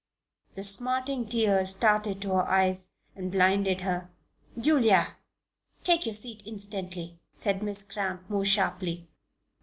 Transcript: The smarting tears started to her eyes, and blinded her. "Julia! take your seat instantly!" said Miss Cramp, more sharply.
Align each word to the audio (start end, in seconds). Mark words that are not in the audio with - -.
The 0.55 0.63
smarting 0.63 1.27
tears 1.27 1.69
started 1.69 2.23
to 2.23 2.29
her 2.33 2.47
eyes, 2.49 2.89
and 3.15 3.31
blinded 3.31 3.81
her. 3.81 4.09
"Julia! 4.59 5.17
take 5.83 6.07
your 6.07 6.15
seat 6.15 6.41
instantly!" 6.43 7.19
said 7.35 7.61
Miss 7.61 7.83
Cramp, 7.83 8.27
more 8.27 8.43
sharply. 8.43 9.09